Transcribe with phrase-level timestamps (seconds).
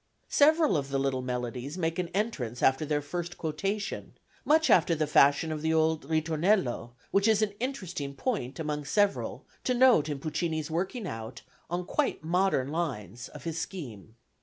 [0.29, 5.05] Several of the little melodies make an entrance after their first quotation much after the
[5.05, 10.17] fashion of the old ritornello, which is an interesting point, among several, to note in
[10.17, 14.15] Puccini's working out, on quite modern lines, of his scheme.